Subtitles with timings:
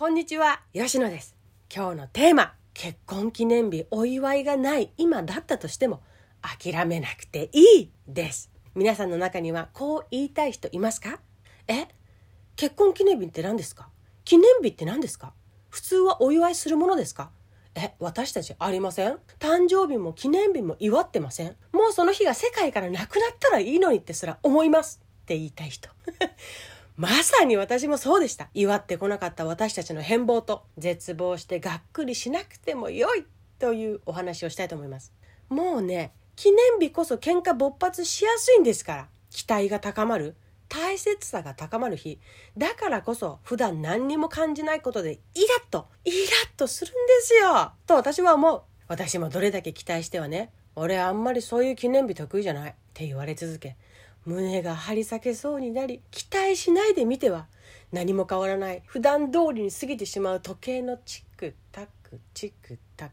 [0.00, 1.34] こんにちは、吉野です。
[1.74, 6.02] 今日のテーマ、結婚記念日お祝いがない今だったとしても
[6.40, 8.52] 諦めなくていいです。
[8.76, 11.18] 皆さんの中にはこう言いたい人いますか？
[11.66, 11.88] え？
[12.54, 13.88] 結婚記念日って何ですか？
[14.24, 15.32] 記念日って何ですか？
[15.68, 17.32] 普通はお祝いするものですか？
[17.74, 19.18] え、私たちありません？
[19.40, 21.56] 誕生日も記念日も祝ってません？
[21.72, 25.02] もうその日が世界からなくなったらいいのにってすら思います。
[25.22, 25.88] って言いたい人。
[26.98, 28.48] まさに私もそうでした。
[28.54, 33.24] 祝ってこなかった私たちの変貌と絶望してがっくりしなくてもよい
[33.60, 35.12] というお話をしたいと思います。
[35.48, 39.08] もうね、記念日こそ喧嘩勃発しやすいんですから。
[39.30, 40.34] 期待が高まる。
[40.68, 42.18] 大切さが高まる日。
[42.56, 46.18] だからこそ普段何にも感じないことでイラッと、イラッ
[46.56, 47.70] とするんですよ。
[47.86, 48.62] と私は思う。
[48.88, 53.76] 私もどれだけ期待してはね、俺あんまりそういう記念日得意じゃないって言われ続け、
[54.28, 57.46] 胸が張り裂けそうになり期待しないで見ては
[57.92, 58.82] 何も変わらない。
[58.84, 63.12] 普段通りに過ぎてしまう時計のチクタクチクタク。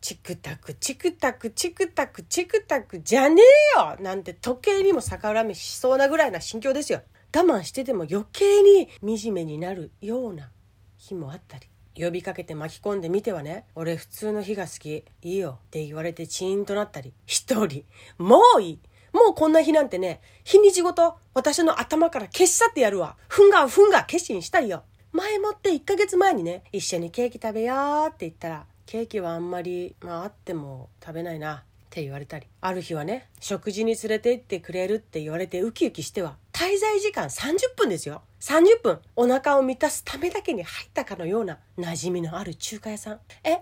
[0.00, 3.42] チクタクチクタクチクタクチクタクじゃね
[3.76, 3.96] えよ！
[4.00, 7.02] なんて時計にも逆恨みしそうなぐらいな心境ですよ。
[7.34, 10.50] 我慢してても余計に惨めになるような
[10.96, 11.66] 日もあったり。
[11.94, 13.64] 呼びかけて巻き込んでみてはね。
[13.74, 15.04] 俺普通の日が好き。
[15.22, 15.58] いいよ。
[15.66, 17.12] って言われてチーンとなったり。
[17.26, 17.84] 一人。
[18.18, 18.78] もういい！
[19.12, 23.16] もうこんな日なんてね、日にちごと私の頭から消し去ってやるわ。
[23.28, 24.84] ふんがふんが決心したりよ。
[25.12, 32.46] 前もって1ヶ月前にね、一緒にケーキ食べようって言ったら、ケーキはあんまり、まああっても食べないなって言われたり。
[32.62, 38.22] ある日はね、食事に連れて行ってくれるって言われてウキウキしては、滞在時間30分ですよ。
[38.40, 39.00] 30分。
[39.14, 43.20] お腹を満たすためだけに入ったかのような馴染みのある中華屋さん。
[43.44, 43.60] え、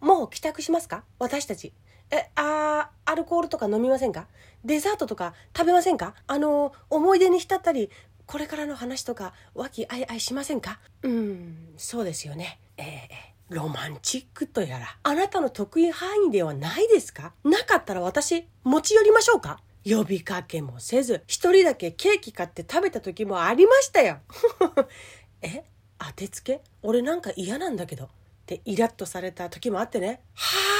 [0.00, 1.04] もう帰宅しますか？
[1.18, 1.72] 私たち。
[2.10, 4.26] え、あ、アルコールとか飲みませんか？
[4.64, 6.14] デザートとか食べませんか？
[6.26, 7.90] あの、思い出に浸ったり、
[8.26, 10.80] これからの話とか、和気あいあいしませんか？
[11.02, 12.60] うん、そうですよね。
[12.76, 17.32] えー、ロマンチックとやら、あなたの得意範囲ではないですか？
[17.44, 19.60] なかったら私、持ち寄りましょうか？
[19.84, 24.18] 呼びかけもせず、一人だけケーキ買って食べた時もありましたよ。
[25.42, 25.64] え
[25.98, 26.62] 当てつけ？
[26.82, 28.04] 俺なんか嫌なんだけど。
[28.04, 28.08] っ
[28.48, 30.22] てイラッとされた時もあってね。
[30.32, 30.77] はあ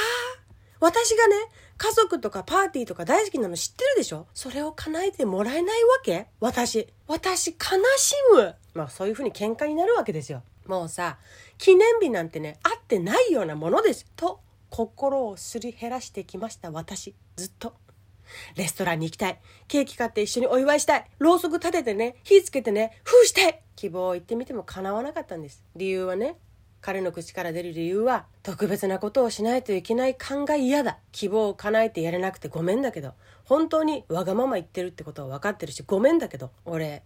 [0.79, 1.35] 私がね、
[1.77, 4.27] 家族とかパーティーとか大好きなの知ってるでしょ？
[4.33, 6.27] それを叶えてもらえないわけ？
[6.39, 6.87] 私。
[7.07, 7.55] 私悲
[7.97, 8.55] しむ。
[8.73, 10.43] まあそういうふうに喧嘩になるわけですよ。
[10.65, 11.17] もうさ、
[11.57, 14.05] 記念日なんてね、あってないようなものです。
[14.15, 17.15] と、心をすり減らしてきました私。
[17.35, 17.73] ずっと。
[18.55, 19.39] レストランに行きたい。
[19.67, 21.05] ケーキ買って一緒にお祝いしたい。
[21.17, 23.59] ろうそく立ててね、火つけてね、封したい。
[23.75, 25.63] 希望を言ってみても叶わなかったんです。
[25.75, 26.37] 理由はね、
[26.81, 30.99] 彼の口から出る理由は特別なことをしないといけない感が嫌だ。
[31.11, 33.13] 希望を叶えてやれなくてごめんだけど
[33.43, 37.03] 本当にわがまま言ってるってことは分かってるしごめんだけど俺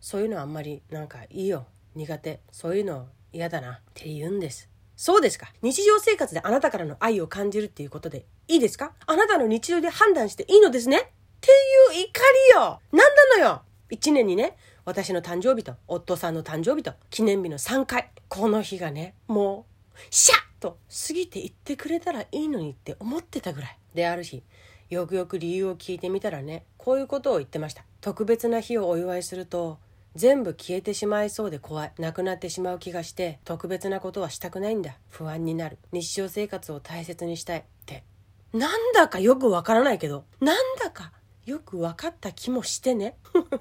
[0.00, 1.66] そういうのあんまりなんかいいよ。
[1.94, 2.40] 苦手。
[2.52, 3.72] そういうの嫌だな。
[3.72, 4.68] って言うんです。
[4.96, 5.52] そうですか。
[5.62, 8.92] 日常生活であなたからの愛を感じるっていうことでいいですか。
[9.06, 10.98] あなたの日常で判断していいのですね。
[10.98, 11.00] っ
[11.40, 11.50] て
[11.96, 12.20] いう怒
[12.54, 12.80] りよ。
[12.92, 13.62] 何なのよ。
[13.90, 14.56] 一年にね
[14.88, 18.10] 私の誕生日と夫さんの誕生日と記念日の3回。
[18.26, 23.78] この日がねもうシャッと過ぎていってくれたらいいのにって思ってたぐらい。
[23.92, 24.42] である日
[24.88, 27.84] よくよく理由を聞いてみたらねこういうことを言ってました。
[28.00, 29.78] 特別な日をお祝いすると
[30.14, 31.92] 全部消えてしまいそうで怖い。
[31.98, 34.96] なくなってしまう気がして特別なことはしたくないんだ。
[35.10, 35.76] 不安になる。
[35.92, 37.58] 日常生活を大切にしたい。
[37.58, 38.04] って。
[38.54, 41.12] なんだかよくわからないけどなんだか
[41.48, 43.16] よく分かった気もしてね。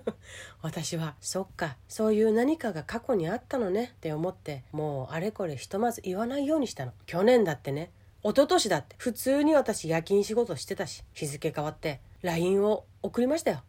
[0.62, 6.92] 私はそっかそういう何かが過去にあったのねって思ってもうあれこれひとまず言わないようにしたの。
[7.06, 7.92] 去年だってね
[8.24, 13.64] 一昨年だって普通に私夜勤仕事してたし日付変わって LINE を送りましたよ。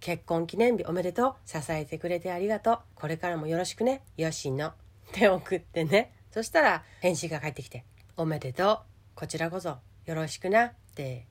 [0.00, 4.74] 結婚記念日おめでとう支えてくれてありがとうこれからもよろしくねよしのっ
[5.12, 6.12] て送ってね。
[6.30, 7.86] そしたら返信が返ってきて
[8.18, 8.78] おめでとう
[9.14, 11.26] こちらこそよろしくなって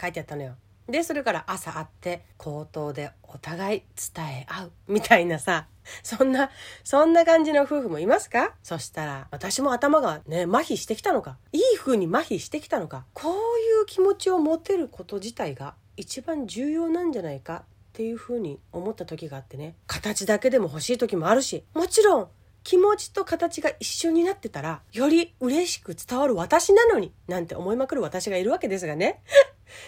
[0.00, 0.56] 書いてあったのよ。
[0.88, 3.82] で、それから朝会って口頭でお互い
[4.14, 5.66] 伝え合うみたいなさ、
[6.02, 6.50] そんな、
[6.84, 8.54] そんな感じの夫婦もいますか？
[8.62, 17.64] そしたら、私も頭がね、麻痺してきたのか、いい風に麻痺してきたのか、こういう気持ちを持てること自体が一番重要なんじゃないか？
[17.64, 22.28] っていう風に思った時があってね、形だけでも欲しい時もあるし、もちろん、
[22.62, 29.22] 気持ちと形が一緒になってたら、より嬉しく伝わる私なのに、なんて思いまくる私がいるわけですがね。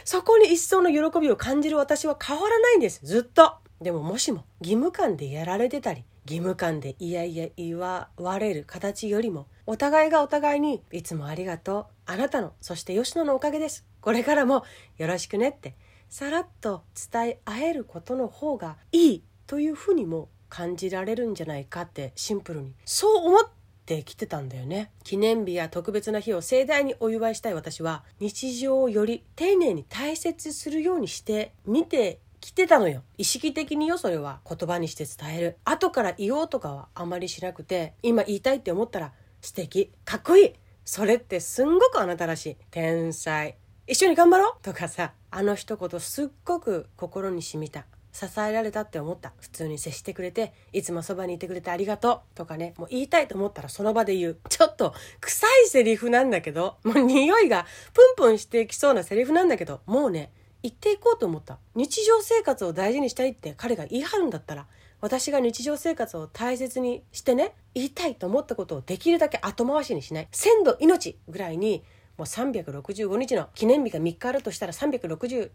[0.04, 3.04] そこに一層の喜びを感じる私は変わらないんです。
[3.04, 3.54] ずっと。
[3.80, 8.08] でももしも義務感でやられてたり、義務感でいやいや言わ
[8.38, 11.86] れる形よりも、お互いがお互いに、いつもありがとう。
[12.06, 13.86] あなたの、そして吉野のおかげです。
[14.00, 14.64] これからも
[14.96, 15.76] よろしくねって、
[16.08, 16.82] さらっと
[17.12, 23.50] 伝え合えることの方がいいというふうにも感じられるんじゃないかってシンプルにそう思っ
[23.94, 24.90] ってきてたんだよね。
[25.02, 33.02] 記念日や特別な日を盛大にお祝いしたい私は日常をより丁寧に大切するようにして見てきてたのよ。
[33.16, 35.56] 意識的によそれは言葉にして伝える。
[35.64, 40.52] 後から言おうとかはあまりしなくて今言いたいって思ったら素敵かっこいい。
[40.84, 42.56] それってすんごくあなたらしい。
[42.70, 43.56] 天才。
[43.86, 44.62] 一緒に頑張ろう。
[44.62, 47.86] とかさあの一言すっごく心に染みた。
[48.18, 49.32] 支えられたって思った。
[49.38, 52.36] 普通に接してくれていつもそばにいてくれてありがとう。
[52.36, 52.74] とかね。
[52.76, 54.38] もう言いたいと思ったらその場で言う。
[54.48, 60.32] ちょっと臭いセリフなんだけどもう匂いがプンプンしてきそうなセリフなんだけどもうね
[60.62, 61.58] 言っていこうと思った。
[61.76, 64.66] 日常生活を大事にしたいって彼が言い張るんだったら
[65.00, 70.28] 私が日常生活を大切にしてね言いたいと思ったことをできるだけ後回しにしない。
[70.32, 71.84] 鮮度命ぐらいに
[72.16, 75.50] もう365日の記念日が3日あるとしたら362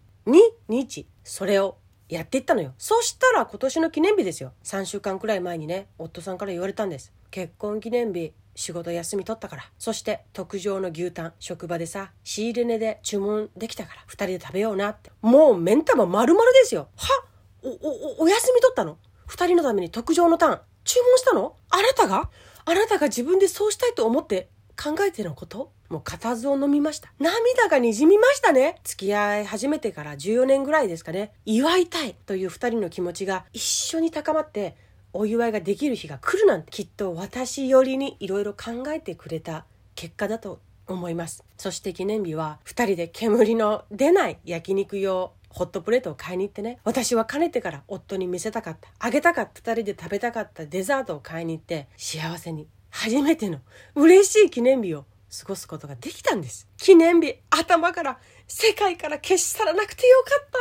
[0.69, 1.77] 日それを
[2.13, 2.73] やっていったのよ。
[2.77, 4.53] そしたら今年の記念日ですよ。
[4.63, 7.11] 3週間くらい前にね夫さんから言われたんです。
[7.31, 9.63] 結婚記念日仕事休み取ったから。
[9.79, 15.11] そして特上の牛タン職場でさ仕入れ値で注文できたから2人で食べようなって。
[15.21, 16.87] もう目ん玉丸々ですよ。
[16.95, 17.25] は
[17.63, 18.97] おおお休み取ったの。
[19.27, 21.55] 2人のために特上のタン注文したの？
[21.69, 22.29] あなたが？
[22.65, 24.47] あなたが自分でそうしたいと思って
[24.81, 25.71] 考えてのこと？
[25.89, 27.11] もう固唾を飲みました。
[27.19, 28.79] 涙がにじみましたね。
[28.83, 31.31] 付き合い始めてから14年ぐらいですかね。
[31.45, 34.75] 祝いたいという2人の気持ちが一緒に高まって、
[35.13, 53.59] お祝いができる日が来るなんてきっと私よりにいろいろ考えてくれた結果だと思いますそして記念日は2人で煙の出ない焼肉用ホットプレートを買いに行ってね私はかねてから夫に見せたかったあげたかった2人で食べたかったデザートを買いに行って幸せに初めての
[53.95, 55.05] 嬉しい記念日を
[55.41, 56.69] 過ごすことができたんです。
[56.77, 60.59] 記念日頭から世界から消し去らなくてよかった。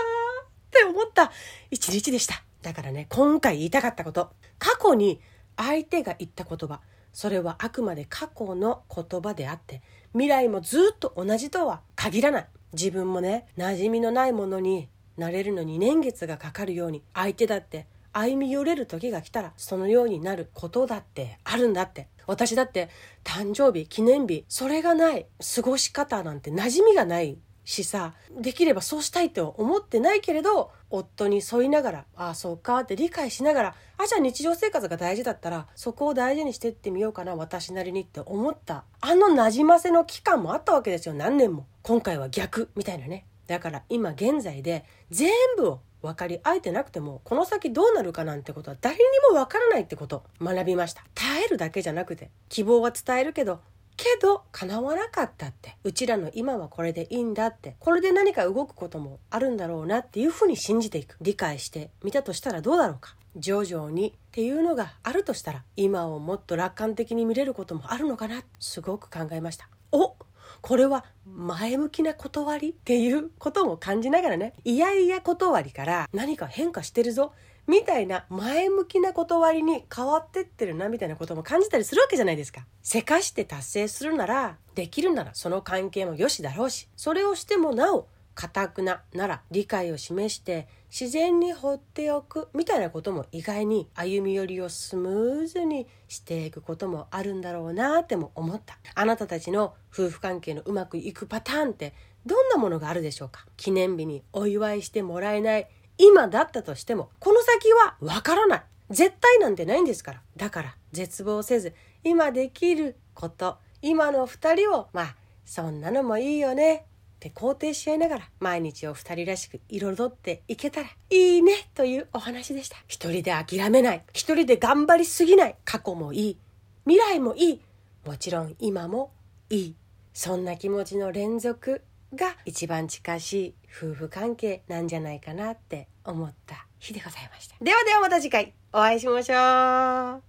[0.49, 1.31] って思った
[1.71, 2.43] 一日でした。
[2.63, 4.31] だからね今回言いたかったこと。
[4.59, 5.21] 過去に
[5.59, 6.81] 相手が言った言葉。
[7.13, 9.83] それはあくまで過去の言葉であって
[10.13, 12.47] 未来もずっと同じとは限らない。
[12.73, 14.89] 自分もね馴染みのないものに
[15.19, 22.09] なれるのに年月がかかるように相手だって歩み寄れる時が来たらそのようになることだってあるんだって。
[22.27, 22.89] 私だって
[23.25, 28.15] 誕生日記念日それがない過ごし方なんて馴染みがないしさ。
[28.41, 38.85] できればそうしたいと思ってないけれど夫に添いながらああそうかって理解しながらあじゃあ日常生活が大事だったらそこを大事にしてってみようかな私なりにって思った。
[39.01, 41.67] あのなじませの期間もあったわけですよ何年も。
[41.83, 43.27] 今回は逆みたいなね。
[43.47, 50.25] だから今現在で全部を分かり合えてなくてもこの先どうなるかなんてことは誰にも分からないってこと。
[50.41, 51.05] 学びました。
[51.15, 53.61] 耐えるだけじゃなくて希望は伝えるけど
[53.97, 55.77] けど叶わなかったって。
[55.85, 57.77] うちらの今はこれでいいんだって。
[57.79, 61.17] これで何か動くこともあるんだろうなっていうふうに信じていく。
[61.21, 63.15] 理解してみたとしたらどうだろうか。
[63.37, 69.69] 徐々にっていうのがあるとしたら今をもっと楽観的に見れることもあるのかなすごく考えました。
[69.91, 70.17] お
[70.61, 77.33] これは前向きな断りっていうことも感じながらねいやいや断りから何か変化してるぞ
[77.67, 82.67] みたいな前向きな断りに変わってってるなみたいなことも感じたりするわけじゃないですか。
[82.83, 98.79] せかして達成するならできるならその関係もよしだろうしそれをしてもなおかたくななら理解を示して自然に放っておくみたいなことも意外に歩み寄りをスムーズにしていくこともあるんだろうなっても思った。
[98.95, 103.47] あなたたちの夫婦関係のうまくいくパターンってどんなものがあるでしょうか？
[103.57, 108.63] 記念日にお祝いしてもらえない今だったとしてもこの先はわからない。
[108.91, 110.23] 絶対なんてないんですから。
[110.37, 111.75] だから絶望せず
[112.05, 116.87] 今できること今の2人をまあそんなのもいいよね。
[117.23, 122.77] って肯定し合いながら毎日を2人らしく彩っていけたらいいねというお話でした。
[122.89, 124.03] 一人で諦めない。
[124.13, 125.57] 一人で頑張りすぎない。
[125.65, 126.39] 過去もいい。
[126.85, 127.61] 未来もいい。
[128.05, 129.13] もちろん今も
[129.51, 129.77] いい。
[130.13, 133.55] そんな気持ちの連続が一番近しい。
[133.69, 137.55] 夫婦関係なんじゃないかなって思った日でございました。
[137.63, 138.53] ではではまた次回。
[138.73, 140.23] お会いしましょう。